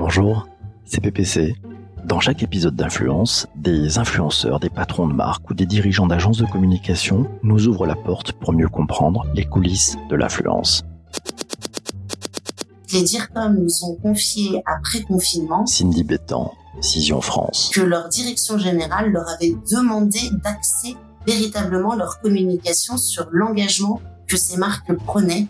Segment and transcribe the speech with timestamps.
[0.00, 0.46] Bonjour,
[0.84, 1.56] c'est PPC.
[2.04, 6.46] Dans chaque épisode d'Influence, des influenceurs, des patrons de marque ou des dirigeants d'agences de
[6.46, 10.84] communication nous ouvrent la porte pour mieux comprendre les coulisses de l'influence.
[12.92, 17.72] Les DIRCOM nous ont confié après confinement Cindy Bétan, Cision France.
[17.74, 24.58] que leur direction générale leur avait demandé d'axer véritablement leur communication sur l'engagement que ces
[24.58, 25.48] marques prenaient.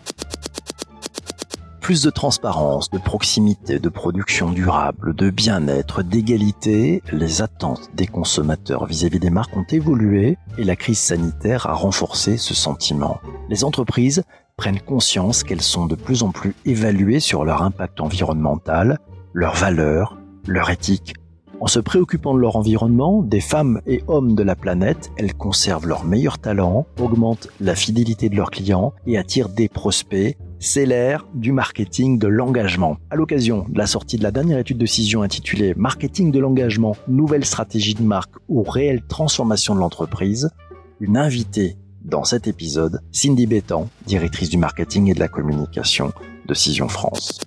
[1.89, 8.85] Plus de transparence, de proximité, de production durable, de bien-être, d'égalité, les attentes des consommateurs
[8.85, 13.19] vis-à-vis des marques ont évolué et la crise sanitaire a renforcé ce sentiment.
[13.49, 14.21] Les entreprises
[14.55, 18.99] prennent conscience qu'elles sont de plus en plus évaluées sur leur impact environnemental,
[19.33, 21.15] leurs valeurs, leur éthique.
[21.59, 25.87] En se préoccupant de leur environnement, des femmes et hommes de la planète, elles conservent
[25.87, 30.37] leurs meilleurs talents, augmentent la fidélité de leurs clients et attirent des prospects.
[30.61, 32.97] C'est l'ère du marketing de l'engagement.
[33.09, 36.97] À l'occasion de la sortie de la dernière étude de Cision intitulée Marketing de l'engagement,
[37.07, 40.49] nouvelle stratégie de marque ou réelle transformation de l'entreprise,
[40.99, 46.11] une invitée dans cet épisode, Cindy Bétan, directrice du marketing et de la communication
[46.45, 47.39] de Cision France.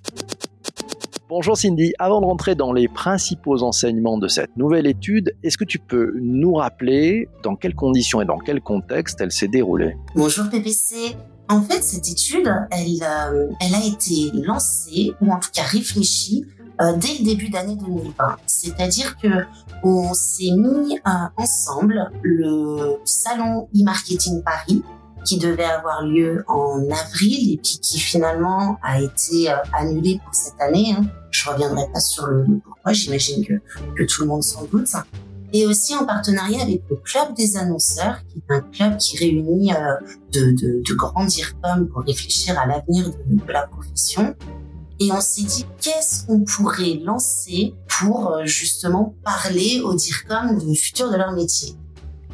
[1.29, 5.65] Bonjour Cindy, avant de rentrer dans les principaux enseignements de cette nouvelle étude, est-ce que
[5.65, 9.95] tu peux nous rappeler dans quelles conditions et dans quel contexte elle s'est déroulée?
[10.15, 11.15] Bonjour PPC.
[11.49, 16.45] En fait, cette étude, elle, euh, elle a été lancée, ou en tout cas réfléchie,
[16.81, 18.37] euh, dès le début d'année 2020.
[18.47, 19.27] C'est-à-dire que
[19.83, 24.81] on s'est mis euh, ensemble le salon e-marketing Paris
[25.25, 30.59] qui devait avoir lieu en avril et puis qui finalement a été annulé pour cette
[30.59, 30.95] année.
[30.97, 31.05] Hein.
[31.31, 33.53] Je reviendrai pas sur le pourquoi, j'imagine que,
[33.95, 34.95] que tout le monde s'en doute.
[35.55, 39.71] Et aussi en partenariat avec le Club des annonceurs, qui est un club qui réunit
[39.71, 39.77] euh,
[40.31, 44.35] de, de, de grands DIRCOM pour réfléchir à l'avenir de, de la profession.
[44.99, 50.75] Et on s'est dit, qu'est-ce qu'on pourrait lancer pour euh, justement parler aux DIRCOM du
[50.75, 51.75] futur de leur métier?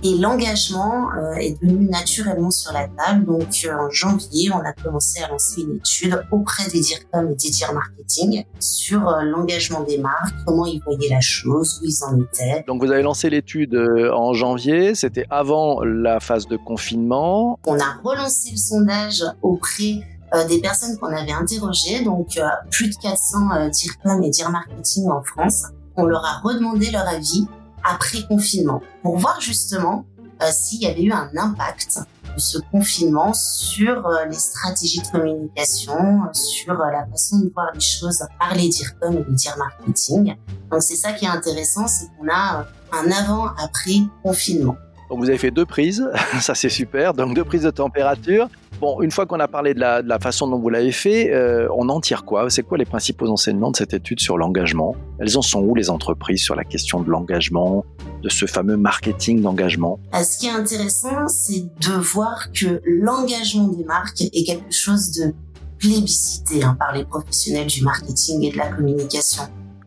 [0.04, 3.26] Et l'engagement euh, est devenu naturellement sur la table.
[3.26, 7.36] Donc euh, en janvier, on a commencé à lancer une étude auprès des DIRCOM et
[7.36, 12.04] des DIR marketing sur euh, l'engagement des marques, comment ils voyaient la chose, où ils
[12.04, 12.64] en étaient.
[12.68, 17.60] Donc vous avez lancé l'étude euh, en janvier, c'était avant la phase de confinement.
[17.66, 22.90] On a relancé le sondage auprès euh, des personnes qu'on avait interrogées, donc euh, plus
[22.90, 25.64] de 400 euh, DIRCOM et DIR marketing en France.
[25.96, 27.48] On leur a redemandé leur avis
[27.84, 30.06] après confinement pour voir justement
[30.42, 32.00] euh, s'il y avait eu un impact
[32.34, 37.72] de ce confinement sur euh, les stratégies de communication, sur euh, la façon de voir
[37.74, 40.36] les choses par les DIRCOM et les DIR marketing.
[40.72, 44.78] Donc c'est ça qui est intéressant, c'est qu'on a un avant-après confinement.
[45.10, 46.08] Donc vous avez fait deux prises,
[46.40, 48.48] ça c'est super, donc deux prises de température.
[48.80, 51.90] Bon, une fois qu'on a parlé de la, façon dont vous l'avez fait, euh, on
[51.90, 52.50] en tire quoi?
[52.50, 54.96] C'est quoi les principaux enseignements de cette étude sur l'engagement?
[55.20, 57.84] Elles en sont où les entreprises sur la question de l'engagement,
[58.24, 60.00] de ce fameux marketing d'engagement?
[60.14, 65.12] Euh, Ce qui est intéressant, c'est de voir que l'engagement des marques est quelque chose
[65.12, 65.34] de
[65.78, 69.44] plébiscité hein, par les professionnels du marketing et de la communication.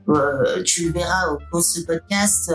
[0.08, 2.52] Euh, tu le verras au cours de ce podcast,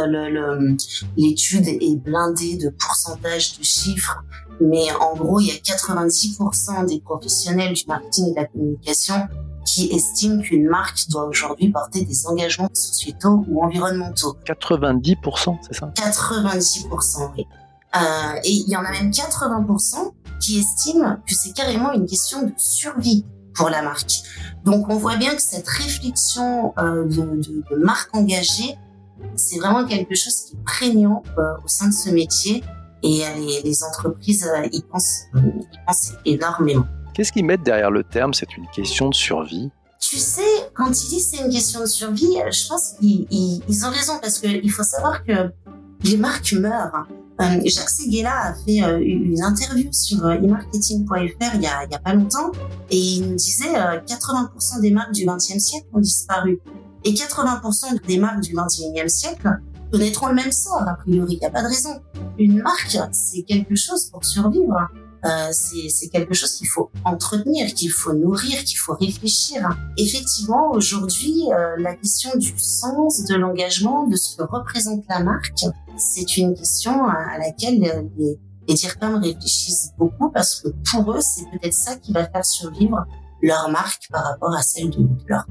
[1.15, 4.21] l'étude est blindée de pourcentage de chiffres,
[4.59, 9.27] mais en gros, il y a 90% des professionnels du marketing et de la communication
[9.65, 14.37] qui estiment qu'une marque doit aujourd'hui porter des engagements sociétaux ou environnementaux.
[14.45, 15.91] 90%, c'est ça?
[15.95, 17.45] 90%, oui.
[17.95, 17.99] Euh,
[18.43, 22.53] et il y en a même 80% qui estiment que c'est carrément une question de
[22.57, 23.25] survie
[23.57, 24.21] pour la marque.
[24.63, 28.77] Donc on voit bien que cette réflexion euh, de, de, de marque engagée,
[29.35, 32.63] c'est vraiment quelque chose qui est prégnant euh, au sein de ce métier
[33.03, 36.85] et euh, les, les entreprises y pensent, y pensent énormément.
[37.13, 38.33] Qu'est-ce qu'ils mettent derrière le terme?
[38.33, 39.71] C'est une question de survie.
[39.99, 40.41] Tu sais,
[40.75, 44.13] quand ils disent c'est une question de survie, je pense qu'ils ils, ils ont raison
[44.21, 45.51] parce qu'il faut savoir que
[46.03, 47.07] les marques meurent.
[47.39, 52.13] Euh, Jacques Seguela a fait euh, une interview sur euh, e-marketing.fr il y a, pas
[52.13, 52.51] longtemps
[52.89, 56.59] et il nous disait euh, 80% des marques du XXe siècle ont disparu
[57.03, 59.49] et 80% des marques du XXIe siècle
[59.91, 61.35] connaîtront le même sort a priori.
[61.35, 62.01] Il n'y a pas de raison.
[62.39, 64.89] Une marque, c'est quelque chose pour survivre.
[65.25, 69.67] Euh, c'est quelque chose qu'il faut entretenir, qu'il faut nourrir, qu'il faut réfléchir.
[69.97, 75.65] Effectivement, aujourd'hui, euh, la question du sens, de l'engagement, de ce que représente la marque,
[75.97, 77.79] c'est une question à, laquelle
[78.17, 78.37] les,
[78.67, 83.05] les réfléchissent beaucoup parce que pour eux, c'est peut-être ça qui va faire survivre
[83.41, 85.45] leur marque par rapport à celle de, leur.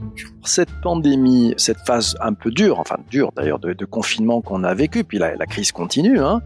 [0.44, 4.74] Cette pandémie, cette phase un peu dure, enfin dure d'ailleurs, de, de confinement qu'on a
[4.74, 6.40] vécu, puis la, la crise continue, hein,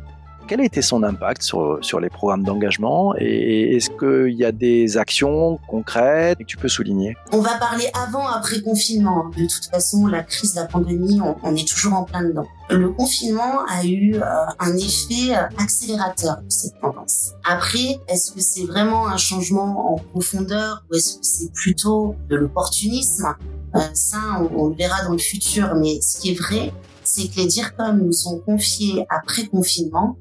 [0.51, 4.51] quel a été son impact sur, sur les programmes d'engagement et est-ce qu'il y a
[4.51, 7.17] des actions concrètes que tu peux souligner?
[7.31, 9.29] On va parler avant, après confinement.
[9.29, 12.49] De toute façon, la crise de la pandémie, on, est toujours en plein dedans.
[12.69, 14.25] Le confinement a eu euh,
[14.59, 17.31] un effet accélérateur de cette tendance.
[17.49, 22.35] Après, est-ce que c'est vraiment un changement en profondeur ou est-ce que c'est plutôt de
[22.35, 23.37] l'opportunisme?
[23.77, 24.19] Euh, Ça,
[24.57, 25.77] on, le verra dans le futur.
[25.77, 26.73] Mais ce qui est vrai,
[27.05, 30.17] c'est que les DIRCOM nous ont confié après confinement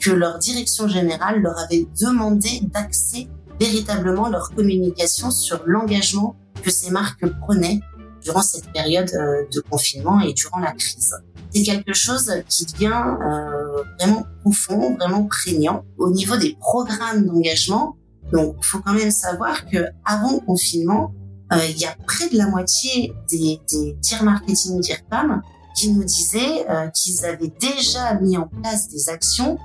[0.00, 3.28] que leur direction générale leur avait demandé d'axer
[3.60, 7.80] véritablement leur communication sur l'engagement que ces marques prenaient
[8.22, 11.14] durant cette période euh, de confinement et durant la crise.
[11.50, 17.96] C'est quelque chose qui devient euh, vraiment profond, vraiment prégnant au niveau des programmes d'engagement.
[18.32, 21.14] Donc, il faut quand même savoir que avant le confinement,
[21.52, 25.40] euh, il y a près de la moitié des, des tiers marketing DIRCOM
[25.74, 29.58] qui nous disaient euh, qu'ils avaient déjà mis en place des actions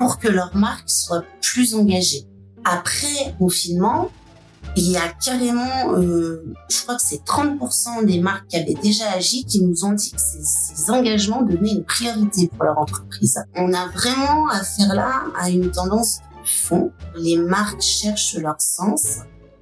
[0.00, 2.26] pour que leur marque soit plus engagée.
[2.64, 4.10] Après confinement,
[4.76, 9.10] il y a carrément, euh, je crois que c'est 30% des marques qui avaient déjà
[9.10, 13.38] agi qui nous ont dit que ces, engagements devenaient une priorité pour leur entreprise.
[13.56, 16.92] On a vraiment affaire là à une tendance de fond.
[17.16, 19.18] Les marques cherchent leur sens,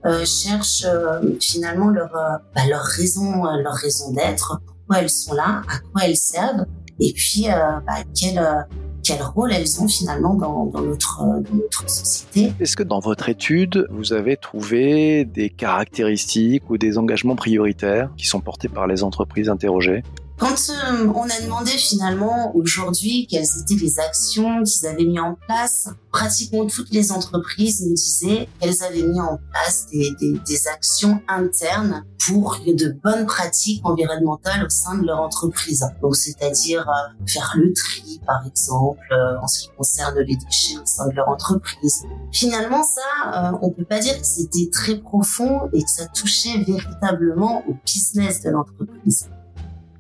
[0.06, 5.11] euh, cherchent euh, finalement leur, euh, bah, leur raison, euh, leur raison d'être, pourquoi elles
[5.11, 6.64] sont là, à quoi elles servent,
[7.00, 7.46] et puis
[7.87, 8.67] bah, quelle
[9.08, 12.52] quel rôle elles ont finalement notre, dans notre société.
[12.60, 18.26] Est-ce que dans votre étude, vous avez trouvé des caractéristiques ou des engagements prioritaires qui
[18.26, 20.02] sont portés par les entreprises interrogées?
[20.38, 25.35] Quand euh, on a demandé finalement aujourd'hui quelles étaient les actions qu'ils avaient mis en
[25.35, 30.69] place, pratiquement toutes les entreprises nous disaient qu'elles avaient mis en place des, des, des,
[30.69, 35.85] actions internes pour de bonnes pratiques environnementales au sein de leur entreprise.
[36.02, 40.79] Donc c'est-à-dire euh, faire le tri par exemple euh, en ce qui concerne les déchets
[40.81, 42.05] au sein de leur entreprise.
[42.32, 46.58] Finalement ça, euh, on peut pas dire que c'était très profond et que ça touchait
[46.64, 49.29] véritablement au business de l'entreprise.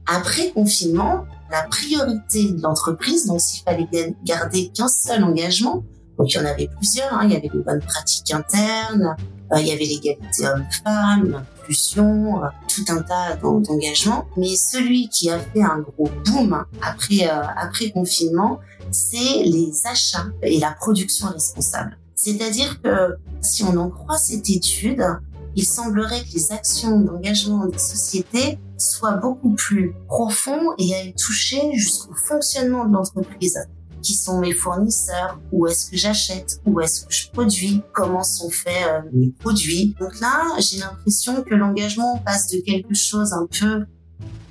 [0.08, 3.88] Après confinement, la priorité de l'entreprise, donc s'il fallait
[4.24, 5.84] garder qu'un seul engagement,
[6.18, 9.14] donc il y en avait plusieurs, hein, il y avait les bonnes pratiques internes,
[9.52, 14.26] euh, il y avait l'égalité homme-femme, l'inclusion, euh, tout un tas d'engagements.
[14.36, 20.26] Mais celui qui a fait un gros boom après, euh, après confinement, c'est les achats
[20.42, 21.98] et la production responsable.
[22.14, 25.04] C'est-à-dire que si on en croit cette étude,
[25.54, 31.72] il semblerait que les actions d'engagement des sociétés soient beaucoup plus profondes et aillent toucher
[31.74, 33.58] jusqu'au fonctionnement de l'entreprise.
[34.00, 38.48] Qui sont mes fournisseurs Où est-ce que j'achète Où est-ce que je produis Comment sont
[38.48, 43.46] faits euh, mes produits Donc là, j'ai l'impression que l'engagement passe de quelque chose un
[43.46, 43.84] peu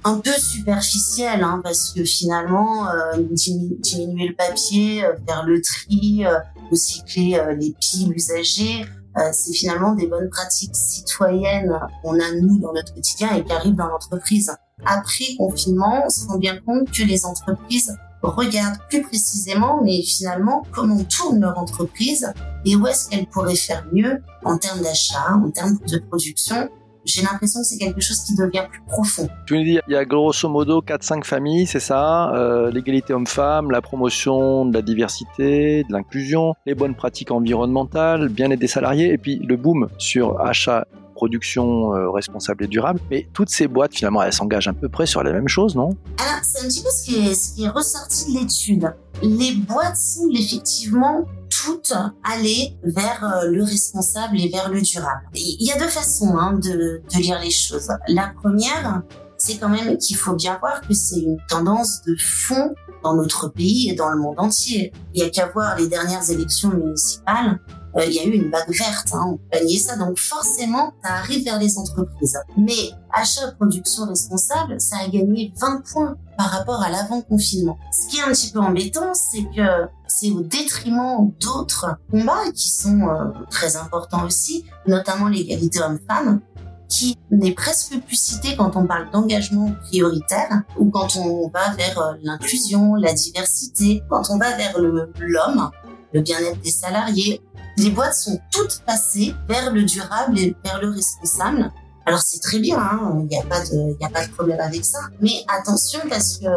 [0.04, 6.24] un peu superficiel, hein, parce que finalement, euh, diminuer le papier, euh, faire le tri,
[6.70, 8.86] recycler les piles usagées,
[9.32, 13.76] c'est finalement des bonnes pratiques citoyennes qu'on a nous dans notre quotidien et qui arrivent
[13.76, 14.52] dans l'entreprise.
[14.86, 20.64] Après confinement, on se rend bien compte que les entreprises regardent plus précisément, mais finalement,
[20.72, 22.32] comment tourne leur entreprise
[22.66, 26.70] et où est-ce qu'elle pourrait faire mieux en termes d'achat, en termes de production
[27.08, 29.28] j'ai l'impression que c'est quelque chose qui devient plus profond.
[29.46, 33.72] Tu nous dis, il y a grosso modo 4-5 familles, c'est ça euh, L'égalité homme-femme,
[33.72, 39.18] la promotion de la diversité, de l'inclusion, les bonnes pratiques environnementales, bien-être des salariés, et
[39.18, 40.86] puis le boom sur achat
[41.18, 43.00] production euh, responsable et durable.
[43.10, 45.90] Mais toutes ces boîtes, finalement, elles s'engagent à peu près sur la même chose, non?
[46.20, 48.94] Alors, c'est un petit peu ce qui est, ressorti de l'étude.
[49.24, 55.24] Les boîtes semblent effectivement toutes aller vers euh, le responsable et vers le durable.
[55.34, 57.90] Il y a deux façons hein, de, de lire les choses.
[58.08, 59.02] La première,
[59.38, 63.48] c'est quand même qu'il faut bien voir que c'est une tendance de fond dans notre
[63.48, 64.92] pays et dans le monde entier.
[65.14, 67.60] Il y a qu'à voir les dernières élections municipales
[68.06, 69.96] il y a eu une vague verte, hein, on peut ça.
[69.96, 72.38] Donc forcément, ça arrive vers les entreprises.
[72.58, 77.78] Mais achat-production responsable, ça a gagné 20 points par rapport à l'avant-confinement.
[77.92, 82.70] Ce qui est un petit peu embêtant, c'est que c'est au détriment d'autres combats qui
[82.70, 86.42] sont euh, très importants aussi, notamment l'égalité homme-femme,
[86.88, 92.00] qui n'est presque plus cité quand on parle d'engagement prioritaire ou quand on va vers
[92.00, 95.70] euh, l'inclusion, la diversité, quand on va vers l'homme,
[96.14, 97.42] le bien-être des salariés
[97.78, 101.72] les boîtes sont toutes passées vers le durable et vers le responsable.
[102.06, 105.00] Alors c'est très bien, hein, il n'y a pas de, problème avec ça.
[105.22, 106.48] Mais attention parce que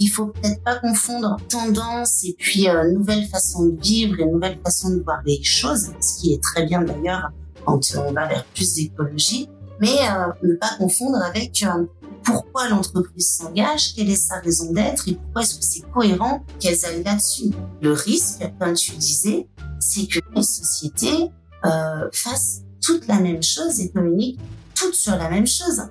[0.00, 4.58] il faut peut-être pas confondre tendance et puis euh, nouvelle façon de vivre et nouvelle
[4.64, 7.30] façon de voir les choses, ce qui est très bien d'ailleurs
[7.66, 9.48] quand on va vers plus d'écologie,
[9.78, 11.84] mais euh, ne pas confondre avec euh,
[12.24, 16.84] pourquoi l'entreprise s'engage, quelle est sa raison d'être et pourquoi est-ce que c'est cohérent qu'elles
[16.86, 17.50] aillent là-dessus.
[17.82, 19.46] Le risque, comme tu disais,
[19.80, 21.30] c'est que les sociétés
[21.64, 24.40] euh, fassent toutes la même chose et communiquent
[24.74, 25.82] toutes sur la même chose.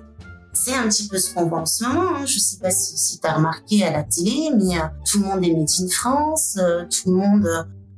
[0.52, 2.16] C'est un petit peu ce qu'on voit en ce moment.
[2.16, 2.26] Hein.
[2.26, 5.26] Je sais pas si, si tu as remarqué à la télé, mais euh, tout le
[5.26, 7.46] monde est made France, euh, tout le monde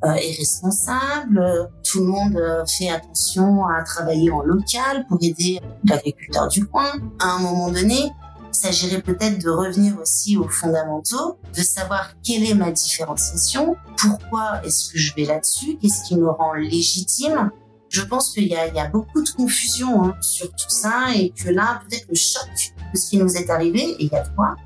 [0.04, 6.48] euh, est responsable, tout le monde fait attention à travailler en local pour aider l'agriculteur
[6.48, 6.92] du coin.
[7.20, 8.10] À un moment donné,
[8.52, 14.60] il s'agirait peut-être de revenir aussi aux fondamentaux, de savoir quelle est ma différenciation, pourquoi
[14.64, 17.50] est-ce que je vais là-dessus, qu'est-ce qui me rend légitime.
[17.88, 21.82] Je pense qu'il y, a, beaucoup de confusion hein, sur tout ça et que là,
[21.88, 22.48] peut-être le choc
[22.92, 24.56] de ce qui nous est arrivé, il y a quoi,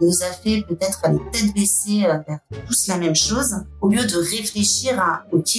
[0.00, 4.04] nous a fait peut-être aller tête baissée euh, vers tous la même chose, au lieu
[4.04, 5.56] de réfléchir à, OK,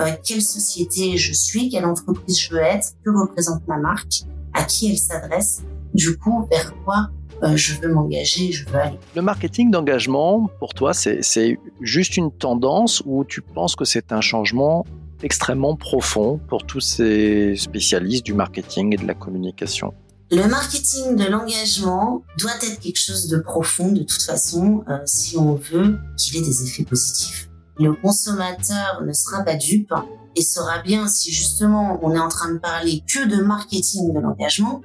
[0.00, 4.22] euh, quelle société je suis, quelle entreprise je veux être, que représente ma marque,
[4.54, 5.62] à qui elle s'adresse,
[5.94, 7.10] du coup, vers quoi
[7.42, 8.98] euh, je veux m'engager, je veux aller?
[9.16, 14.20] Le marketing d'engagement, pour toi, c'est juste une tendance ou tu penses que c'est un
[14.20, 14.84] changement
[15.22, 19.94] extrêmement profond pour tous ces spécialistes du marketing et de la communication?
[20.30, 25.36] Le marketing de l'engagement doit être quelque chose de profond de toute façon euh, si
[25.36, 27.48] on veut qu'il ait des effets positifs.
[27.78, 29.92] Le consommateur ne sera pas dupe
[30.36, 34.20] et saura bien si justement on est en train de parler que de marketing de
[34.20, 34.80] l'engagement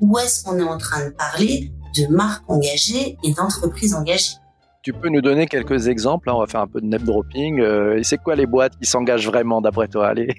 [0.00, 4.34] ou est-ce qu'on est en train de parler de marques engagées et d'entreprises engagées?
[4.82, 7.60] Tu peux nous donner quelques exemples, on va faire un peu de name dropping.
[7.60, 10.08] Euh, et c'est quoi les boîtes qui s'engagent vraiment d'après toi?
[10.08, 10.34] Allez.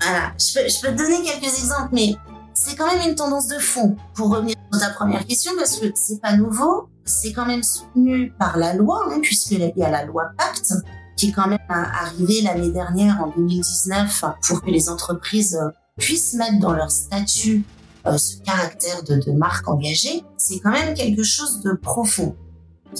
[0.00, 2.14] Voilà, je peux, je peux te donner quelques exemples, mais
[2.54, 3.96] c'est quand même une tendance de fond.
[4.14, 8.32] Pour revenir sur ta première question, parce que c'est pas nouveau, c'est quand même soutenu
[8.38, 10.72] par la loi, hein, puisqu'il y a la loi Pacte,
[11.16, 15.58] qui est quand même arrivée l'année dernière, en 2019, pour que les entreprises
[15.98, 17.64] puissent mettre dans leur statut
[18.06, 22.36] euh, ce caractère de, de marque engagée, c'est quand même quelque chose de profond.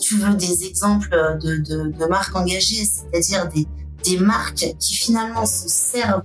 [0.00, 1.10] Tu veux des exemples
[1.42, 3.66] de, de, de marques engagées, c'est-à-dire des,
[4.04, 6.22] des marques qui finalement se servent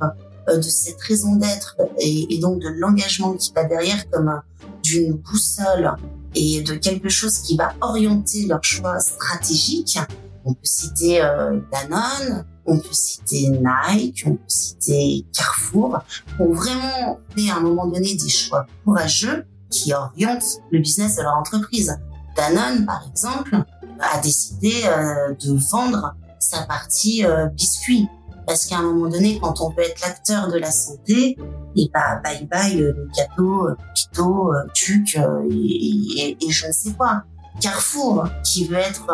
[0.50, 4.67] euh, de cette raison d'être et, et, donc de l'engagement qui va derrière comme euh,
[4.84, 5.96] d'une boussole
[6.36, 9.98] et de quelque chose qui va orienter leur choix stratégique.
[10.44, 16.00] On peut citer euh, Danone, on peut citer Nike, on peut citer Carrefour,
[16.39, 21.24] ont vraiment fait à un moment donné des choix courageux qui orientent le business de
[21.24, 21.98] leur entreprise.
[22.36, 23.63] Danone, par exemple,
[24.00, 28.07] a décidé euh, de vendre sa partie euh, biscuit
[28.45, 31.36] parce qu'à un moment donné, quand on veut être l'acteur de la santé,
[31.75, 35.17] et bah bye bye euh, le gâteau, euh, pito, tuc
[35.50, 37.24] et, et, je ne sais quoi.
[37.62, 39.07] Carrefour, qui veut être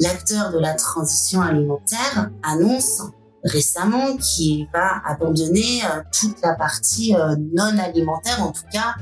[0.00, 3.02] l'acteur de la transition alimentaire, annonce
[3.44, 5.82] récemment qu'il va abandonner
[6.18, 7.14] toute la partie
[7.54, 8.94] non alimentaire, en tout cas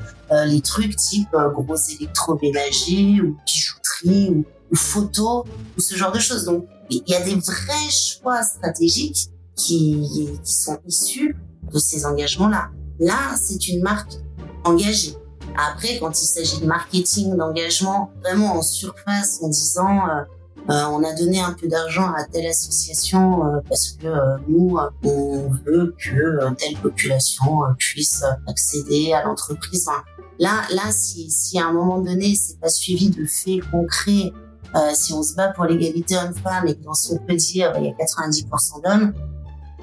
[0.44, 5.44] les trucs type gros électroménagers ou bijouterie ou, ou photos
[5.76, 6.44] ou ce genre de choses.
[6.44, 11.36] Donc il y a des vrais choix stratégiques qui, qui sont issus
[11.72, 12.68] de ces engagements-là.
[13.00, 14.12] Là, c'est une marque
[14.64, 15.16] engagée.
[15.56, 20.22] Après, quand il s'agit de marketing, d'engagement, vraiment en surface, en disant euh,
[20.70, 24.76] euh on a donné un peu d'argent à telle association euh, parce que euh, nous,
[25.04, 29.88] on veut que telle population puisse accéder à l'entreprise.
[30.38, 34.32] là, là, si, si à un moment donné, c'est pas suivi de faits concrets,
[34.92, 36.92] si on se bat pour l'égalité homme-femme et que dans
[37.26, 39.14] peut dire, il y a 90% d'hommes,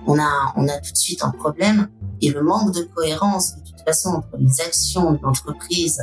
[0.08, 1.90] on a, on a tout de suite un problème.
[2.22, 6.00] Et le manque de cohérence, de toute façon, entre les actions de l'entreprise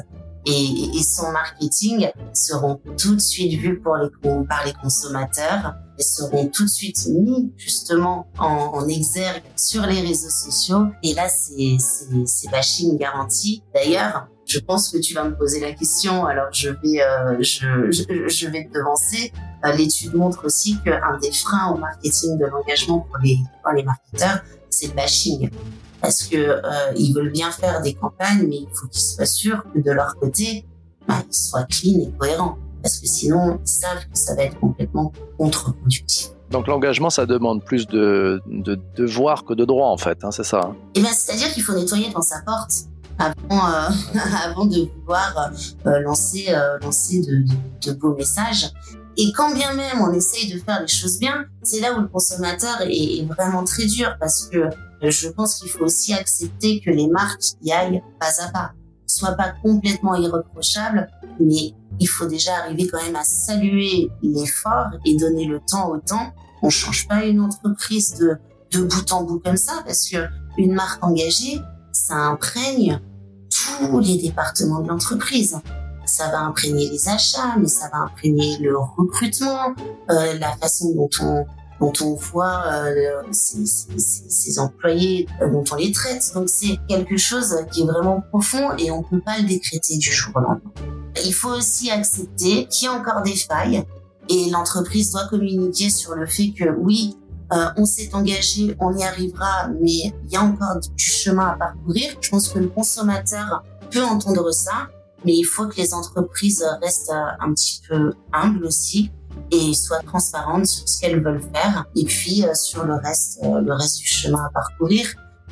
[0.47, 4.09] et, son marketing seront tout de suite vus pour les,
[4.49, 10.01] par les consommateurs et seront tout de suite mis justement en, en exergue sur les
[10.01, 10.87] réseaux sociaux.
[11.03, 13.63] Et là, c'est bashing garanti.
[13.75, 17.91] D'ailleurs, je pense que tu vas me poser la question, alors je vais, euh, je,
[17.91, 19.33] je, vais te devancer.
[19.65, 23.83] Euh, l'étude montre aussi qu'un des freins au marketing de l'engagement pour les, pour les
[23.83, 25.51] marketeurs, c'est le bashing.
[26.01, 26.61] Parce que euh,
[26.97, 30.17] ils veulent bien faire des campagnes, mais il faut qu'ils soient sûrs que de leur
[30.17, 30.65] côté,
[31.07, 32.57] bah, ils soient clean et cohérents.
[32.83, 36.31] Parce que sinon, ils savent que ça va être complètement contre-productif.
[36.51, 40.45] Donc l'engagement, ça demande plus de, de devoirs que de droits, en fait, hein, c'est
[40.45, 42.87] ça hein Eh bien, c'est-à-dire qu'il faut nettoyer devant sa porte
[43.21, 43.89] avant, euh,
[44.45, 45.53] avant de pouvoir
[45.87, 47.55] euh, lancer, euh, lancer de, de,
[47.87, 48.71] de, beaux messages.
[49.17, 52.09] Et quand bien même on essaye de faire les choses bien, c'est là où le
[52.09, 54.71] consommateur est, vraiment très dur parce que
[55.03, 58.73] je pense qu'il faut aussi accepter que les marques y aillent pas à pas,
[59.07, 61.09] soient pas complètement irréprochables,
[61.41, 65.99] mais il faut déjà arriver quand même à saluer l'effort et donner le temps au
[65.99, 66.33] temps.
[66.63, 68.37] On change pas une entreprise de,
[68.73, 70.27] de bout en bout comme ça parce que
[70.59, 71.61] une marque engagée,
[71.93, 73.01] ça imprègne
[73.51, 75.59] tous les départements de l'entreprise.
[76.11, 79.75] Ça va imprégner les achats, mais ça va imprégner le recrutement,
[80.11, 81.47] euh, la façon dont on
[81.81, 83.23] dont on voit euh,
[84.59, 86.31] employés, euh, dont on les traite.
[86.35, 90.13] Donc c'est quelque chose qui est vraiment profond et on peut pas le décréter du
[90.13, 90.73] jour au lendemain.
[91.25, 93.83] Il faut aussi accepter qu'il y a encore des failles
[94.29, 97.17] et l'entreprise doit communiquer sur le fait que oui,
[97.53, 101.55] euh, on s'est engagé, on y arrivera, mais il y a encore du chemin à
[101.55, 102.13] parcourir.
[102.21, 104.89] Je pense que le consommateur peut entendre ça,
[105.25, 109.11] mais il faut que les entreprises restent un petit peu humbles aussi
[109.51, 113.61] et soient transparentes sur ce qu'elles veulent faire et puis euh, sur le reste, euh,
[113.61, 115.07] le reste du chemin à parcourir.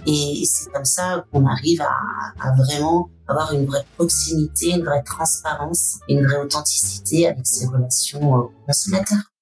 [0.07, 1.93] Et, c'est comme ça qu'on arrive à,
[2.41, 8.51] à, vraiment avoir une vraie proximité, une vraie transparence, une vraie authenticité avec ces relations
[8.67, 9.33] consommateurs.